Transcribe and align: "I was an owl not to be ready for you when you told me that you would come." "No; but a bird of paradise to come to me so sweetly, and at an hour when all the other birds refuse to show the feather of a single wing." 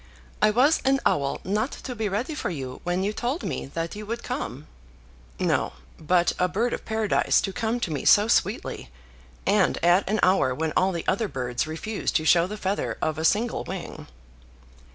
"I 0.41 0.49
was 0.49 0.81
an 0.83 0.99
owl 1.05 1.41
not 1.43 1.73
to 1.73 1.93
be 1.93 2.09
ready 2.09 2.33
for 2.33 2.49
you 2.49 2.81
when 2.83 3.03
you 3.03 3.13
told 3.13 3.43
me 3.43 3.67
that 3.67 3.95
you 3.95 4.03
would 4.07 4.23
come." 4.23 4.65
"No; 5.39 5.73
but 5.99 6.33
a 6.39 6.47
bird 6.47 6.73
of 6.73 6.85
paradise 6.85 7.39
to 7.41 7.53
come 7.53 7.79
to 7.81 7.91
me 7.91 8.03
so 8.05 8.27
sweetly, 8.27 8.89
and 9.45 9.77
at 9.85 10.09
an 10.09 10.19
hour 10.23 10.55
when 10.55 10.73
all 10.75 10.91
the 10.91 11.05
other 11.07 11.27
birds 11.27 11.67
refuse 11.67 12.11
to 12.13 12.25
show 12.25 12.47
the 12.47 12.57
feather 12.57 12.97
of 12.99 13.19
a 13.19 13.23
single 13.23 13.63
wing." 13.63 14.07